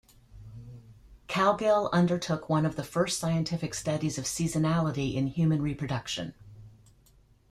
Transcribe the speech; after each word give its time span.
Cowgill 1.27 1.87
undertook 1.93 2.49
one 2.49 2.65
of 2.65 2.75
the 2.75 2.83
first 2.83 3.19
scientific 3.19 3.75
studies 3.75 4.17
of 4.17 4.23
seasonality 4.25 5.13
in 5.13 5.27
human 5.27 5.61
reproduction. 5.61 6.33